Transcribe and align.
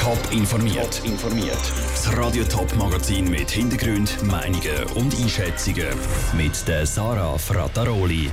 Top 0.00 0.18
informiert. 0.32 1.02
informiert. 1.04 1.60
Das 1.90 2.16
Radio 2.16 2.42
Top 2.44 2.74
Magazin 2.76 3.28
mit 3.28 3.50
Hintergrund, 3.50 4.16
Meinungen 4.22 4.82
und 4.94 5.14
Einschätzungen 5.14 5.88
mit 6.34 6.66
der 6.66 6.86
Sarah 6.86 7.36
Frataroli. 7.36 8.30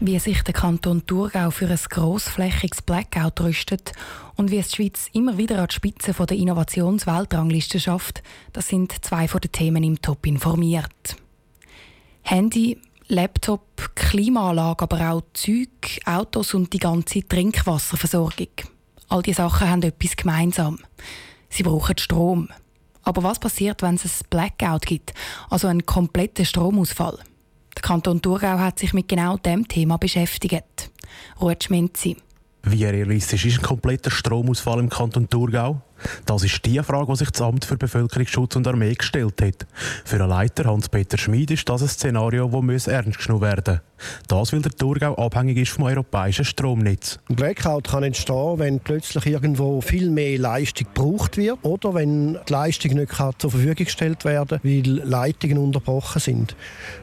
Wie 0.00 0.18
sich 0.18 0.42
der 0.42 0.52
Kanton 0.52 1.06
Thurgau 1.06 1.50
für 1.50 1.68
ein 1.68 1.78
grossflächiges 1.88 2.82
Blackout 2.82 3.40
rüstet 3.40 3.92
und 4.36 4.50
wie 4.50 4.58
es 4.58 4.68
die 4.68 4.76
Schweiz 4.76 5.08
immer 5.14 5.38
wieder 5.38 5.58
an 5.58 5.68
die 5.68 5.74
Spitze 5.74 6.12
der 6.12 6.36
Innovationsweltrangliste 6.36 7.80
schafft, 7.80 8.22
das 8.52 8.68
sind 8.68 9.02
zwei 9.02 9.26
von 9.26 9.40
den 9.40 9.52
Themen 9.52 9.84
im 9.84 10.02
Top 10.02 10.26
informiert. 10.26 11.16
Handy, 12.24 12.78
Laptop, 13.08 13.94
Klimaanlage, 13.94 14.82
aber 14.82 15.12
auch 15.12 15.22
Zeug, 15.32 15.98
Autos 16.04 16.52
und 16.52 16.74
die 16.74 16.78
ganze 16.78 17.26
Trinkwasserversorgung. 17.26 18.75
All 19.08 19.22
diese 19.22 19.36
Sachen 19.36 19.68
haben 19.68 19.82
etwas 19.82 20.16
gemeinsam. 20.16 20.78
Sie 21.48 21.62
brauchen 21.62 21.96
Strom. 21.98 22.48
Aber 23.02 23.22
was 23.22 23.38
passiert, 23.38 23.82
wenn 23.82 23.94
es 23.94 24.04
ein 24.04 24.26
Blackout 24.30 24.84
gibt, 24.84 25.14
also 25.48 25.68
einen 25.68 25.86
kompletten 25.86 26.44
Stromausfall? 26.44 27.18
Der 27.76 27.82
Kanton 27.82 28.20
Thurgau 28.20 28.58
hat 28.58 28.78
sich 28.78 28.92
mit 28.92 29.08
genau 29.08 29.36
dem 29.36 29.68
Thema 29.68 29.96
beschäftigt. 29.96 30.90
Ruth 31.40 31.64
Schminzi. 31.64 32.16
Wie 32.64 32.84
realistisch 32.84 33.46
ist 33.46 33.58
ein 33.58 33.62
kompletter 33.62 34.10
Stromausfall 34.10 34.80
im 34.80 34.88
Kanton 34.88 35.28
Thurgau? 35.30 35.82
Das 36.24 36.44
ist 36.44 36.64
die 36.64 36.78
Frage, 36.82 37.12
die 37.12 37.16
sich 37.16 37.30
das 37.30 37.42
Amt 37.42 37.64
für 37.64 37.76
Bevölkerungsschutz 37.76 38.56
und 38.56 38.66
Armee 38.66 38.94
gestellt 38.94 39.40
hat. 39.42 39.66
Für 40.04 40.16
einen 40.16 40.28
Leiter 40.28 40.64
Hans-Peter 40.64 41.18
Schmid 41.18 41.50
ist 41.50 41.68
das 41.68 41.82
ein 41.82 41.88
Szenario, 41.88 42.48
das 42.48 42.86
ernst 42.86 43.18
genommen 43.18 43.42
werden 43.42 43.74
muss. 43.74 43.80
Das, 44.28 44.52
weil 44.52 44.60
der 44.60 44.72
Thurgau 44.72 45.14
abhängig 45.14 45.58
ist 45.58 45.72
vom 45.72 45.84
europäischen 45.84 46.44
Stromnetz. 46.44 47.18
Ein 47.28 47.36
Blackout 47.36 47.88
kann 47.88 48.02
entstehen, 48.02 48.58
wenn 48.58 48.80
plötzlich 48.80 49.26
irgendwo 49.26 49.80
viel 49.80 50.10
mehr 50.10 50.38
Leistung 50.38 50.86
gebraucht 50.92 51.36
wird 51.36 51.58
oder 51.62 51.94
wenn 51.94 52.38
die 52.46 52.52
Leistung 52.52 52.94
nicht 52.94 53.14
zur 53.38 53.50
Verfügung 53.50 53.84
gestellt 53.84 54.24
werden 54.24 54.60
kann, 54.60 54.70
weil 54.70 55.08
Leitungen 55.08 55.58
unterbrochen 55.58 56.20
sind. 56.20 56.56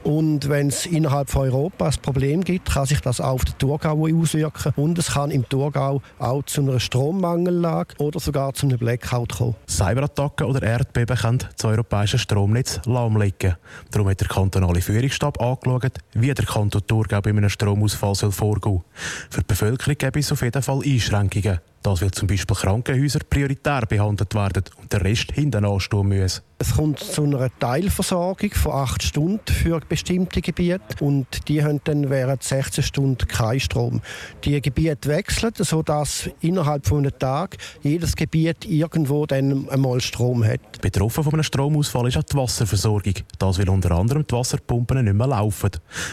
Und 0.04 0.50
wenn 0.50 0.68
es 0.68 0.86
innerhalb 0.86 1.30
von 1.30 1.44
Europa 1.44 1.88
ein 1.88 1.96
Problem 2.02 2.44
gibt, 2.44 2.72
kann 2.72 2.86
sich 2.86 3.00
das 3.00 3.20
auch 3.20 3.34
auf 3.34 3.46
den 3.46 3.58
Thurgau 3.58 4.08
auswirken 4.08 4.74
und 4.76 4.98
es 5.00 5.14
kann 5.14 5.32
im 5.32 5.48
Thurgau 5.48 6.02
auch 6.20 6.44
zu 6.44 6.62
einer 6.62 6.80
Strommangellage 6.80 7.96
oder 7.98 8.20
sogar 8.20 8.54
zu 8.54 8.68
einem 8.68 8.78
Blackout 8.84 9.38
kommen. 9.38 9.56
Cyberattacken 9.66 10.46
oder 10.46 10.62
Erdbeben 10.62 11.16
können 11.16 11.40
das 11.40 11.64
europäische 11.64 12.18
Stromnetz 12.18 12.82
lahmlegen. 12.86 13.56
Darum 13.92 14.10
hat 14.10 14.20
der 14.20 14.28
kantonale 14.28 14.82
Führungsstab 14.82 15.40
angeschaut, 15.42 16.00
wie 16.14 16.34
der 16.34 16.46
Kanton 16.46 16.86
Thurgau 16.86 17.22
bei 17.22 17.30
einem 17.30 17.48
Stromausfall 17.48 18.16
vorgehen 18.16 18.62
soll. 18.62 18.82
Für 19.30 19.40
die 19.40 19.48
Bevölkerung 19.48 19.98
gäbe 19.98 20.20
es 20.20 20.34
auf 20.34 20.42
jeden 20.42 20.62
Fall 20.62 20.82
Einschränkungen. 20.84 21.60
Das 21.84 22.00
will 22.00 22.12
zum 22.12 22.30
Beispiel 22.30 22.56
Krankenhäuser 22.56 23.20
prioritär 23.30 23.82
behandelt 23.82 24.34
werden 24.34 24.64
und 24.80 24.94
der 24.94 25.04
Rest 25.04 25.34
hinten 25.34 25.66
anstehen 25.66 26.08
müssen. 26.08 26.42
Es 26.58 26.78
kommt 26.78 27.00
zu 27.00 27.24
einer 27.24 27.50
Teilversorgung 27.60 28.52
von 28.52 28.72
acht 28.72 29.04
Stunden 29.04 29.54
für 29.54 29.82
bestimmte 29.82 30.40
Gebiete 30.40 30.82
und 31.02 31.50
die 31.50 31.62
haben 31.62 31.82
dann 31.84 32.10
während 32.10 32.42
16 32.42 32.86
Stunden 32.86 33.28
keinen 33.28 33.60
Strom. 33.60 34.02
Die 34.46 34.62
Gebiete 34.62 35.10
wechseln, 35.10 35.52
sodass 35.58 36.30
innerhalb 36.40 36.88
von 36.88 37.00
einem 37.00 37.20
Tag 37.20 37.58
jedes 37.82 38.16
Gebiet 38.16 38.64
irgendwo 38.64 39.26
dann 39.26 39.68
einmal 39.68 40.00
Strom 40.00 40.46
hat. 40.46 40.82
Betroffen 40.82 41.26
von 41.26 41.34
einem 41.34 41.44
Stromausfall 41.44 42.08
ist 42.08 42.16
auch 42.16 42.24
die 42.24 42.38
Wasserversorgung. 42.38 43.16
Das 43.40 43.58
will 43.58 43.70
unter 43.70 43.92
anderem 43.92 44.26
die 44.26 44.34
Wasserpumpen 44.34 45.04
nicht 45.04 45.16
mehr 45.16 45.28
laufen. 45.28 45.72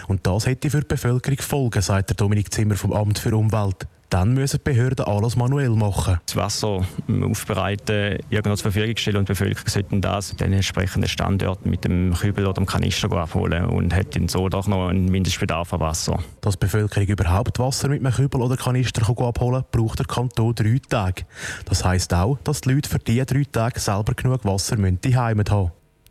Und 0.09 0.27
das 0.27 0.47
hätte 0.47 0.69
für 0.69 0.81
die 0.81 0.89
Bevölkerung 0.89 1.39
Folgen, 1.39 1.81
sagt 1.81 2.11
der 2.11 2.17
Dominik 2.17 2.53
Zimmer 2.53 2.75
vom 2.75 2.93
Amt 2.93 3.21
für 3.21 3.37
Umwelt 3.37 3.87
dann 4.11 4.35
müssen 4.35 4.59
die 4.59 4.71
Behörden 4.71 5.07
alles 5.07 5.37
manuell 5.37 5.71
machen. 5.71 6.21
Das 6.27 6.37
Wasser 6.37 6.85
aufbereiten, 7.09 8.19
irgendwo 8.29 8.57
zur 8.57 8.73
Verfügung 8.73 8.97
stellen 8.97 9.17
und 9.19 9.29
die 9.29 9.33
Bevölkerung 9.33 9.69
sollten 9.69 10.01
das 10.01 10.33
an 10.33 10.37
den 10.39 10.53
entsprechenden 10.53 11.09
Standorten 11.09 11.71
mit 11.71 11.85
dem 11.85 12.13
Kübel 12.15 12.45
oder 12.45 12.55
dem 12.55 12.67
Kanister 12.67 13.11
abholen 13.13 13.67
und 13.67 13.95
hätten 13.95 14.29
so 14.29 14.49
doch 14.49 14.67
noch 14.67 14.89
einen 14.89 15.07
Mindestbedarf 15.07 15.73
an 15.73 15.81
Wasser. 15.81 16.19
Dass 16.41 16.55
die 16.55 16.67
Bevölkerung 16.67 17.09
überhaupt 17.09 17.59
Wasser 17.59 17.89
mit 17.89 18.05
einem 18.05 18.13
Kübel 18.13 18.43
oder 18.43 18.57
Kanister 18.57 19.09
abholen 19.09 19.63
kann, 19.63 19.65
braucht 19.71 20.01
der 20.01 20.07
Kanton 20.07 20.55
drei 20.55 20.81
Tage. 20.89 21.23
Das 21.65 21.85
heisst 21.85 22.13
auch, 22.13 22.39
dass 22.45 22.63
die 22.63 22.73
Leute 22.73 22.89
für 22.89 22.99
diese 22.99 23.27
drei 23.27 23.45
Tage 23.45 23.79
selber 23.79 24.15
genug 24.15 24.45
Wasser 24.45 24.77
in 24.79 24.99
Heimat 25.17 25.51
haben. 25.51 25.71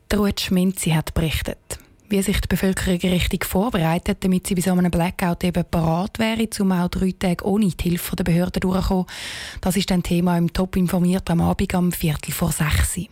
Der 0.10 0.20
Ruth 0.20 0.40
Schminzi 0.40 0.92
hat 0.92 1.14
berichtet 1.14 1.80
wie 2.10 2.22
sich 2.22 2.42
die 2.42 2.48
Bevölkerung 2.48 3.00
richtig 3.00 3.46
vorbereitet, 3.46 4.18
damit 4.22 4.48
sie 4.48 4.56
bei 4.56 4.62
so 4.62 4.72
einem 4.72 4.92
Blackout 4.92 5.44
eben 5.44 5.64
parat 5.70 6.18
wäre, 6.20 6.48
um 6.60 6.72
auch 6.72 6.88
drei 6.88 7.14
Tage 7.18 7.46
ohne 7.46 7.68
die 7.68 7.90
Hilfe 7.90 8.16
der 8.16 8.24
Behörden 8.24 8.62
durchzukommen. 8.62 9.06
Das 9.62 9.78
ist 9.78 9.92
ein 9.92 10.04
Thema 10.04 10.38
im 10.38 10.52
Top 10.52 10.76
informiert 10.76 11.30
am 11.30 11.42
Abend 11.42 11.76
am 11.76 11.92
Viertel 11.92 12.32
vor 12.32 12.52
sechs. 12.52 12.96
Die 12.96 13.08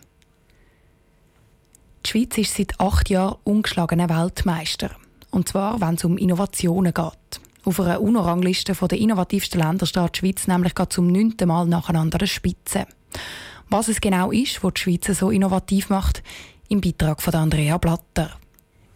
Schweiz 2.06 2.38
ist 2.38 2.54
seit 2.54 2.78
acht 2.80 3.10
Jahren 3.10 3.36
ungeschlagener 3.44 4.08
Weltmeister. 4.08 4.90
Und 5.30 5.48
zwar, 5.48 5.80
wenn 5.80 5.94
es 5.94 6.04
um 6.04 6.16
Innovationen 6.16 6.94
geht. 6.94 7.40
Auf 7.64 7.80
einer 7.80 8.00
UNO-Rangliste 8.00 8.72
der 8.72 8.98
innovativsten 8.98 9.60
Länder 9.60 9.84
steht 9.84 10.14
die 10.16 10.18
Schweiz 10.20 10.46
nämlich 10.46 10.74
gerade 10.74 10.88
zum 10.88 11.08
neunten 11.08 11.48
Mal 11.48 11.66
nacheinander 11.66 12.16
an 12.16 12.20
der 12.20 12.26
Spitze. 12.26 12.86
Was 13.68 13.88
es 13.88 14.00
genau 14.00 14.30
ist, 14.30 14.64
was 14.64 14.74
die 14.74 14.80
Schweiz 14.80 15.18
so 15.18 15.30
innovativ 15.30 15.90
macht, 15.90 16.22
im 16.68 16.80
Beitrag 16.80 17.20
von 17.20 17.34
Andrea 17.34 17.76
Blatter. 17.76 18.38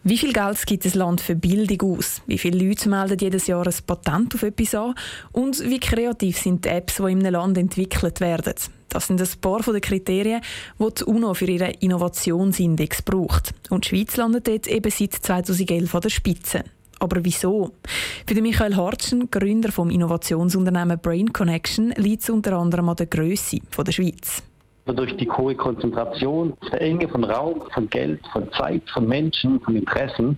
Wie 0.05 0.17
viel 0.17 0.33
Geld 0.33 0.65
gibt 0.65 0.83
das 0.83 0.95
Land 0.95 1.21
für 1.21 1.33
Bildung 1.33 1.97
aus? 1.97 2.21
Wie 2.27 2.37
viele 2.37 2.67
Leute 2.67 2.89
melden 2.89 3.17
jedes 3.17 3.47
Jahr 3.47 3.65
ein 3.65 3.73
Patent 3.87 4.35
auf 4.35 4.43
etwas 4.43 4.75
an? 4.75 4.95
Und 5.31 5.61
wie 5.61 5.79
kreativ 5.79 6.37
sind 6.37 6.65
die 6.65 6.69
Apps, 6.69 6.97
die 6.97 7.03
in 7.03 7.19
einem 7.19 7.31
Land 7.31 7.57
entwickelt 7.57 8.19
werden? 8.19 8.53
Das 8.89 9.07
sind 9.07 9.21
ein 9.21 9.29
paar 9.39 9.61
der 9.61 9.79
Kriterien, 9.79 10.41
die 10.77 10.93
die 10.93 11.03
UNO 11.05 11.33
für 11.33 11.45
ihren 11.45 11.71
Innovationsindex 11.75 13.01
braucht. 13.01 13.53
Und 13.69 13.85
die 13.85 13.89
Schweiz 13.89 14.17
landet 14.17 14.49
dort 14.49 14.67
eben 14.67 14.91
seit 14.91 15.13
2011 15.13 15.95
an 15.95 16.01
der 16.01 16.09
Spitze. 16.09 16.63
Aber 16.99 17.23
wieso? 17.23 17.71
Für 18.27 18.41
Michael 18.41 18.75
Hartschen, 18.75 19.31
Gründer 19.31 19.71
vom 19.71 19.89
Innovationsunternehmen 19.89 20.99
Brain 20.99 21.31
Connection, 21.31 21.93
liegt 21.95 22.23
es 22.23 22.29
unter 22.29 22.57
anderem 22.57 22.89
an 22.89 22.97
der 22.97 23.05
Größe 23.05 23.59
der 23.77 23.91
Schweiz. 23.93 24.43
Durch 24.85 25.15
die 25.15 25.29
hohe 25.29 25.55
Konzentration, 25.55 26.53
der 26.71 26.81
Enge 26.81 27.07
von 27.07 27.23
Raum, 27.23 27.63
von 27.73 27.89
Geld, 27.89 28.19
von 28.33 28.51
Zeit, 28.51 28.83
von 28.91 29.07
Menschen, 29.07 29.61
von 29.61 29.75
Interessen, 29.75 30.37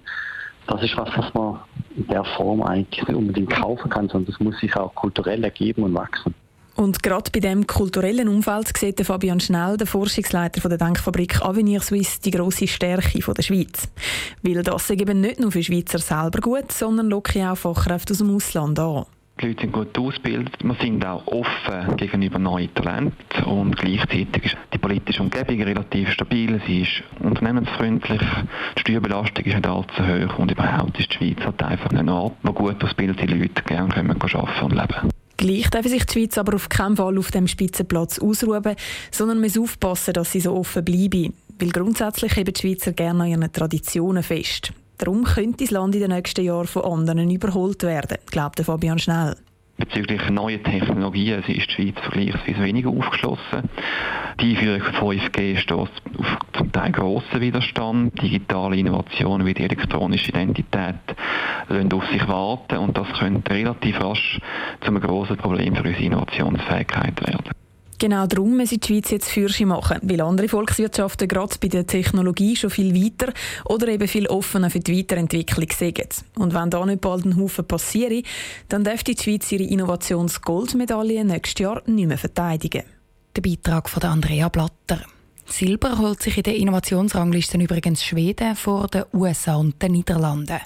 das 0.68 0.84
ist 0.84 0.96
was, 0.98 1.10
was 1.16 1.34
man 1.34 1.60
in 1.96 2.08
der 2.08 2.24
Form 2.24 2.62
eigentlich 2.62 3.08
nicht 3.08 3.18
unbedingt 3.18 3.52
kaufen 3.52 3.90
kann, 3.90 4.08
sondern 4.10 4.32
das 4.32 4.40
muss 4.40 4.60
sich 4.60 4.76
auch 4.76 4.94
kulturell 4.96 5.44
ergeben 5.44 5.84
und 5.84 5.94
wachsen. 5.94 6.34
Und 6.76 7.02
gerade 7.02 7.32
bei 7.32 7.40
dem 7.40 7.66
kulturellen 7.66 8.28
Umfeld 8.28 8.78
sieht 8.78 9.00
Fabian 9.06 9.40
Schnell, 9.40 9.78
der 9.78 9.88
Forschungsleiter 9.88 10.68
der 10.68 10.78
Denkfabrik 10.78 11.42
Avenir 11.42 11.80
Suisse, 11.80 12.20
die 12.20 12.32
grosse 12.32 12.68
Stärke 12.68 13.20
der 13.20 13.42
Schweiz. 13.42 13.88
Weil 14.42 14.62
das 14.62 14.90
eben 14.90 15.22
nicht 15.22 15.40
nur 15.40 15.54
für 15.54 15.64
Schweizer 15.64 16.00
selber 16.00 16.42
gut, 16.42 16.74
sondern 16.74 17.08
lockt 17.08 17.38
auch 17.38 17.56
Fachkräfte 17.56 18.12
aus 18.12 18.18
dem 18.18 18.36
Ausland 18.36 18.78
an. 18.78 19.06
Die 19.42 19.48
Leute 19.48 19.62
sind 19.64 19.74
gut 19.74 19.98
ausgebildet, 20.00 20.64
wir 20.64 20.76
sind 20.76 21.06
auch 21.06 21.28
offen 21.28 21.98
gegenüber 21.98 22.40
neuen 22.40 22.74
Talenten 22.74 23.44
und 23.44 23.76
gleichzeitig 23.76 24.46
ist 24.46 24.58
die 24.74 24.78
politische 24.78 25.22
Umgebung 25.22 25.62
relativ 25.62 26.10
stabil, 26.12 26.62
sie 26.66 26.84
ist 26.84 27.04
unternehmensfreundlich, 27.20 28.22
die 28.78 28.80
Steuerbelastung 28.80 29.44
ist 29.44 29.56
nicht 29.56 29.68
allzu 29.68 30.08
hoch. 30.08 30.40
Und 30.40 30.52
überhaupt 30.52 30.98
ist 31.00 31.12
die 31.12 31.18
Schweiz 31.18 31.46
halt 31.46 31.62
einfach 31.62 31.90
ein 31.92 32.08
Ort, 32.08 32.38
wo 32.44 32.54
gut 32.54 32.82
ausgebildete 32.82 33.26
Leute 33.26 33.62
gerne 33.64 33.90
können 33.90 34.12
arbeiten 34.12 34.64
und 34.64 34.74
leben. 34.74 35.12
Gleich 35.36 35.70
darf 35.70 35.86
sich 35.86 36.06
die 36.06 36.14
Schweiz 36.14 36.38
aber 36.38 36.56
auf 36.56 36.70
keinen 36.70 36.96
Fall 36.96 37.18
auf 37.18 37.32
dem 37.32 37.48
Spitzenplatz 37.48 38.20
ausruhen, 38.20 38.76
sondern 39.12 39.42
muss 39.42 39.58
aufpassen, 39.58 40.14
dass 40.14 40.32
sie 40.32 40.40
so 40.40 40.56
offen 40.56 40.86
bleiben. 40.86 41.34
Weil 41.60 41.70
grundsätzlich 41.72 42.38
heben 42.38 42.54
die 42.54 42.62
Schweizer 42.62 42.94
gerne 42.94 43.24
an 43.24 43.30
ihren 43.30 43.52
Traditionen 43.52 44.24
fest. 44.24 44.72
Darum 44.98 45.24
könnte 45.24 45.64
das 45.64 45.72
Land 45.72 45.96
in 45.96 46.02
den 46.02 46.12
nächsten 46.12 46.46
Jahren 46.46 46.68
von 46.68 46.84
anderen 46.84 47.30
überholt 47.30 47.84
werden, 47.84 48.18
glaubt 48.32 48.60
Fabian 48.62 49.00
Schnell. 49.00 49.36
Bezüglich 49.78 50.30
neuen 50.30 50.64
Technologien 50.64 51.40
ist 51.40 51.50
die 51.50 51.60
Schweiz 51.60 51.96
vergleichsweise 52.00 52.64
weniger 52.64 52.90
aufgeschlossen. 52.90 53.70
Die 54.40 54.52
Einführung 54.52 54.82
von 54.94 55.18
5G 55.18 55.58
steht 55.58 55.78
auf 55.78 55.90
zum 56.54 56.72
Teil 56.72 56.94
grossen 56.94 57.42
Widerstand. 57.42 58.22
Digitale 58.22 58.78
Innovationen 58.78 59.46
wie 59.46 59.54
die 59.54 59.64
elektronische 59.64 60.30
Identität 60.30 60.96
lassen 61.68 61.92
auf 61.92 62.08
sich 62.08 62.26
warten 62.26 62.78
und 62.78 62.98
das 62.98 63.08
könnte 63.20 63.54
relativ 63.54 64.00
rasch 64.02 64.40
zu 64.80 64.88
einem 64.88 65.02
grossen 65.02 65.36
Problem 65.36 65.76
für 65.76 65.84
unsere 65.84 66.04
Innovationsfähigkeit 66.04 67.28
werden. 67.28 67.65
Genau 67.98 68.28
darum 68.28 68.58
müssen 68.58 68.80
die 68.80 68.88
Schweiz 68.88 69.10
jetzt 69.10 69.30
Fürsche 69.30 69.66
machen, 69.66 70.00
weil 70.02 70.20
andere 70.20 70.50
Volkswirtschaften 70.50 71.30
gerade 71.30 71.56
bei 71.62 71.70
der 71.70 71.88
Technologie 71.88 72.56
schon 72.56 72.70
viel 72.70 72.94
weiter 72.94 73.32
oder 73.64 73.88
eben 73.88 74.08
viel 74.08 74.28
offener 74.28 74.70
für 74.70 74.82
die 74.82 74.98
Weiterentwicklung 74.98 75.70
sind. 75.72 76.26
Und 76.38 76.54
wenn 76.54 76.70
da 76.70 76.86
nicht 76.86 77.02
bald 77.02 77.26
ein 77.26 77.38
Haufen 77.38 77.66
passieren, 77.66 78.24
dann 78.68 78.84
dürfte 78.84 79.16
die 79.16 79.24
Schweiz 79.24 79.50
ihre 79.52 79.64
Innovationsgoldmedaille 79.64 81.24
nächstes 81.24 81.62
Jahr 81.62 81.82
nicht 81.86 82.08
mehr 82.08 82.18
verteidigen. 82.18 82.84
Der 83.36 83.42
Beitrag 83.42 83.90
von 83.90 84.04
Andrea 84.04 84.50
Blatter. 84.50 85.02
Silber 85.46 85.98
holt 86.00 86.22
sich 86.22 86.38
in 86.38 86.44
den 86.44 86.56
Innovationsranglisten 86.56 87.62
übrigens 87.62 88.04
Schweden 88.04 88.56
vor 88.56 88.88
den 88.88 89.04
USA 89.14 89.56
und 89.56 89.82
den 89.82 89.94
Niederlanden. 89.94 90.60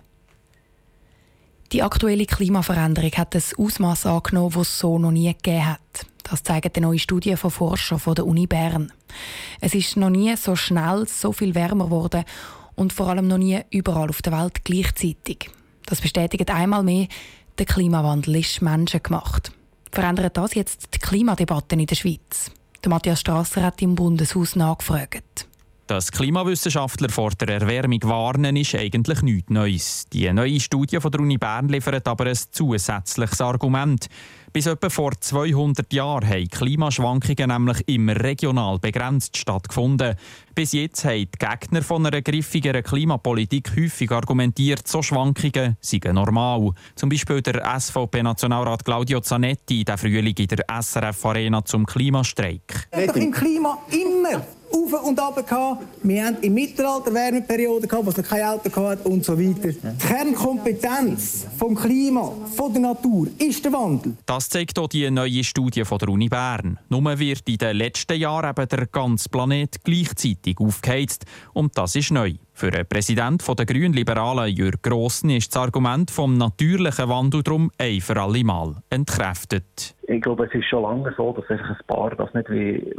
Die 1.71 1.83
aktuelle 1.83 2.25
Klimaveränderung 2.25 3.11
hat 3.11 3.35
ein 3.35 3.43
Ausmaß 3.57 4.07
angenommen, 4.07 4.53
das 4.55 4.69
es 4.69 4.79
so 4.79 4.97
noch 4.97 5.11
nie 5.11 5.27
gegeben 5.27 5.67
hat. 5.67 6.08
Das 6.29 6.43
zeigen 6.43 6.71
die 6.73 6.81
neue 6.81 6.99
Studie 6.99 7.35
von 7.35 7.49
Forschern 7.49 7.99
von 7.99 8.13
der 8.13 8.27
Uni 8.27 8.45
Bern. 8.45 8.91
Es 9.61 9.73
ist 9.73 9.97
noch 9.97 10.11
nie 10.11 10.35
so 10.37 10.55
schnell 10.55 11.07
so 11.07 11.31
viel 11.31 11.55
wärmer 11.55 11.85
geworden 11.85 12.23
und 12.75 12.93
vor 12.93 13.07
allem 13.07 13.27
noch 13.27 13.39
nie 13.39 13.59
überall 13.71 14.09
auf 14.09 14.21
der 14.21 14.33
Welt 14.33 14.63
gleichzeitig. 14.63 15.49
Das 15.85 16.01
bestätigt 16.01 16.51
einmal 16.51 16.83
mehr, 16.83 17.07
der 17.57 17.65
Klimawandel 17.65 18.37
ist 18.37 18.61
menschengemacht. 18.61 19.51
Verändert 19.91 20.37
das 20.37 20.53
jetzt 20.53 20.93
die 20.93 20.99
Klimadebatten 20.99 21.79
in 21.79 21.87
der 21.87 21.95
Schweiz? 21.95 22.51
Der 22.83 22.89
Matthias 22.89 23.21
Strasser 23.21 23.63
hat 23.63 23.81
im 23.81 23.95
Bundeshaus 23.95 24.55
nachgefragt. 24.55 25.47
Dass 25.87 26.11
Klimawissenschaftler 26.11 27.09
vor 27.09 27.31
der 27.31 27.49
Erwärmung 27.49 27.99
warnen, 28.03 28.55
ist 28.55 28.75
eigentlich 28.75 29.23
nichts 29.23 29.49
Neues. 29.49 30.05
Die 30.13 30.31
neue 30.31 30.59
Studie 30.59 30.99
von 30.99 31.09
der 31.09 31.21
Uni 31.21 31.39
Bern 31.39 31.67
liefert 31.67 32.07
aber 32.07 32.27
ein 32.27 32.37
zusätzliches 32.51 33.41
Argument. 33.41 34.05
Bis 34.51 34.65
etwa 34.65 34.89
vor 34.89 35.11
200 35.19 35.93
Jahren 35.93 36.27
haben 36.27 36.47
Klimaschwankungen 36.47 37.49
nämlich 37.49 37.87
immer 37.87 38.15
regional 38.15 38.79
begrenzt 38.79 39.37
stattgefunden. 39.37 40.15
Bis 40.59 40.73
jetzt 40.73 41.05
haben 41.05 41.19
die 41.19 41.29
Gegner 41.39 41.81
von 41.81 42.05
einer 42.05 42.21
griffigeren 42.21 42.83
Klimapolitik 42.83 43.71
häufig 43.77 44.11
argumentiert, 44.11 44.85
so 44.85 45.01
Schwankungen 45.01 45.77
seien 45.79 46.13
normal. 46.13 46.73
Zum 46.95 47.07
Beispiel 47.07 47.41
der 47.41 47.63
SVP-Nationalrat 47.79 48.83
Claudio 48.83 49.21
Zanetti, 49.21 49.85
der 49.85 49.97
Frühling 49.97 50.35
in 50.35 50.47
der 50.47 50.65
SRF-Arena 50.67 51.63
zum 51.63 51.85
Klimastreik. 51.85 52.89
Doch 52.91 53.15
im 53.15 53.31
Klima 53.31 53.77
immer 53.89 54.43
auf 54.71 55.03
und 55.03 55.19
ab 55.19 55.35
gehabt. 55.35 55.83
Wir 56.03 56.25
hatten 56.25 56.43
im 56.43 56.53
Mittelalter 56.53 57.13
Wärmeperioden 57.13 57.87
gehabt, 57.87 58.05
wo 58.05 58.09
es 58.09 58.17
noch 58.17 58.27
kein 58.27 58.43
Auto 58.43 58.87
hat 58.87 59.05
und 59.05 59.25
so 59.25 59.39
weiter. 59.39 59.71
Die 59.71 60.07
Kernkompetenz 60.07 61.47
vom 61.57 61.75
Klima, 61.75 62.31
von 62.55 62.73
der 62.73 62.81
Natur, 62.81 63.27
ist 63.37 63.63
der 63.65 63.73
Wandel. 63.73 64.15
Das 64.25 64.49
zeigt 64.49 64.77
auch 64.79 64.87
die 64.87 65.09
neue 65.09 65.43
Studie 65.43 65.85
von 65.85 65.97
der 65.97 66.09
Uni 66.09 66.29
Bern. 66.29 66.79
Nur 66.89 67.19
wird 67.19 67.47
in 67.47 67.57
den 67.57 67.77
letzten 67.77 68.19
Jahren 68.19 68.49
eben 68.49 68.67
der 68.67 68.85
ganze 68.87 69.29
Planet 69.29 69.83
gleichzeitig 69.83 70.48
aufgeheizt 70.57 71.25
und 71.53 71.77
das 71.77 71.95
ist 71.95 72.11
neu. 72.11 72.33
Für 72.53 72.71
den 72.71 72.87
Präsidenten 72.87 73.55
der 73.55 73.65
Grünliberalen 73.65 74.53
Jürg 74.53 74.81
Grossen 74.81 75.29
ist 75.29 75.55
das 75.55 75.61
Argument 75.61 76.11
vom 76.11 76.37
natürlichen 76.37 77.09
Wandel 77.09 77.43
drum 77.43 77.71
ein 77.77 78.01
für 78.01 78.21
alle 78.21 78.43
Mal 78.43 78.81
entkräftet. 78.89 79.95
Ich 80.11 80.21
glaube, 80.21 80.45
es 80.45 80.53
ist 80.55 80.65
schon 80.65 80.81
lange 80.81 81.13
so, 81.15 81.31
dass 81.33 81.47
einfach 81.51 81.69
ein 81.69 81.85
paar 81.85 82.09
das 82.15 82.33
nicht 82.33 82.49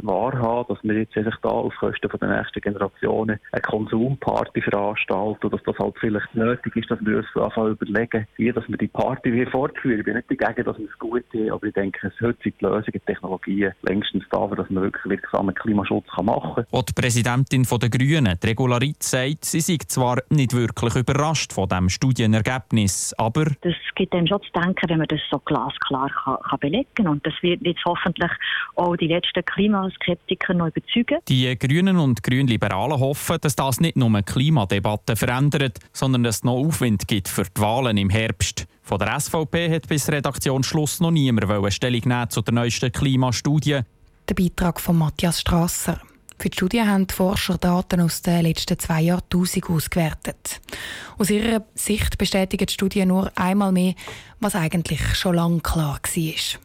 wahrhaben, 0.01 0.73
dass 0.73 0.81
wir 0.81 0.97
jetzt 0.97 1.17
einfach 1.17 1.37
da 1.41 1.49
auf 1.49 1.75
Kosten 1.75 2.09
der 2.21 2.37
nächsten 2.37 2.61
Generationen 2.61 3.37
eine 3.51 3.61
Konsumparty 3.61 4.61
veranstalten 4.61 5.45
und 5.45 5.53
dass 5.53 5.61
das 5.65 5.77
halt 5.77 5.95
vielleicht 5.99 6.33
nötig 6.35 6.73
ist, 6.77 6.89
dass 6.89 6.99
wir 7.01 7.17
uns 7.17 7.27
anfangen 7.35 7.73
überlegen, 7.73 8.27
wie 8.37 8.53
dass 8.53 8.63
wir 8.69 8.77
die 8.77 8.87
Party 8.87 9.45
fortführen. 9.47 9.99
Ich 9.99 10.05
bin 10.05 10.15
nicht 10.15 10.31
dagegen, 10.31 10.63
dass 10.63 10.77
wir 10.77 10.85
es 10.85 10.99
gut 10.99 11.25
haben, 11.33 11.51
aber 11.51 11.67
ich 11.67 11.73
denke, 11.73 12.07
es 12.07 12.13
heute 12.21 12.37
sind 12.43 12.55
die 12.61 12.65
Lösungen, 12.65 12.93
die 12.93 12.99
Technologien 12.99 13.73
längstens 13.81 14.23
da, 14.31 14.47
dass 14.47 14.69
man 14.69 14.83
wirklich 14.83 15.03
wirksamen 15.03 15.53
Klimaschutz 15.53 16.07
machen 16.21 16.55
kann. 16.55 16.65
Und 16.71 16.87
die 16.87 16.93
Präsidentin 16.93 17.63
der 17.69 17.89
Grünen, 17.89 18.39
die 18.41 18.47
Regularit, 18.47 19.03
sagt, 19.03 19.43
Sie 19.43 19.59
sind 19.59 19.91
zwar 19.91 20.19
nicht 20.29 20.55
wirklich 20.55 20.95
überrascht 20.95 21.51
von 21.51 21.67
dem 21.67 21.89
Studienergebnis, 21.89 23.13
aber... 23.17 23.47
Das 23.63 23.73
gibt 23.95 24.13
einem 24.13 24.27
schon 24.27 24.41
zu 24.43 24.51
denken, 24.53 24.89
wenn 24.89 24.99
man 24.99 25.07
das 25.07 25.19
so 25.29 25.39
glasklar 25.39 26.09
kann, 26.09 26.37
kann 26.49 26.59
belegen 26.59 26.87
kann. 26.95 27.00
Und 27.07 27.25
das 27.25 27.33
wird 27.41 27.61
jetzt 27.61 27.83
hoffentlich 27.85 28.31
auch 28.75 28.95
die 28.95 29.07
letzten 29.07 29.43
Klimaskeptiker 29.43 30.53
noch 30.53 30.67
überzeugen. 30.67 31.19
Die 31.27 31.57
Grünen 31.57 31.97
und 31.97 32.23
Grünliberalen 32.23 32.99
hoffen, 32.99 33.37
dass 33.41 33.55
das 33.55 33.79
nicht 33.79 33.97
nur 33.97 34.09
eine 34.09 34.23
Klimadebatte 34.23 35.15
verändert, 35.15 35.79
sondern 35.93 36.23
dass 36.23 36.37
es 36.37 36.43
noch 36.43 36.57
Aufwind 36.57 37.07
gibt 37.07 37.27
für 37.27 37.43
die 37.43 37.61
Wahlen 37.61 37.97
im 37.97 38.09
Herbst. 38.09 38.67
Von 38.83 38.99
der 38.99 39.19
SVP 39.19 39.73
hat 39.73 39.87
bis 39.87 40.09
Redaktionsschluss 40.11 40.99
noch 40.99 41.11
niemand 41.11 41.73
Stellung 41.73 42.01
nehmen 42.05 42.29
zu 42.29 42.41
der 42.41 42.53
neuesten 42.53 42.91
Klimastudie. 42.91 43.81
Der 44.27 44.35
Beitrag 44.35 44.79
von 44.79 44.97
Matthias 44.97 45.41
Strasser. 45.41 45.99
Für 46.41 46.49
die 46.49 46.55
Studie 46.55 46.81
haben 46.81 47.05
die 47.05 47.13
Forscher 47.13 47.59
Daten 47.59 48.01
aus 48.01 48.23
den 48.23 48.41
letzten 48.41 48.79
zwei 48.79 49.01
Jahrtausenden 49.01 49.75
ausgewertet. 49.75 50.59
Aus 51.19 51.29
ihrer 51.29 51.63
Sicht 51.75 52.17
bestätigt 52.17 52.67
die 52.67 52.73
Studie 52.73 53.05
nur 53.05 53.31
einmal 53.35 53.71
mehr, 53.71 53.93
was 54.39 54.55
eigentlich 54.55 55.01
schon 55.13 55.35
lange 55.35 55.59
klar 55.59 55.99
war. 56.01 56.59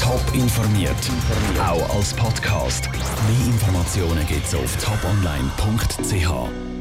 Top 0.00 0.34
informiert, 0.34 0.96
auch 1.60 1.94
als 1.94 2.12
Podcast. 2.12 2.90
Mehr 2.90 3.46
Informationen 3.46 4.26
gibt 4.26 4.44
es 4.44 4.54
auf 4.56 4.76
toponline.ch. 4.84 6.77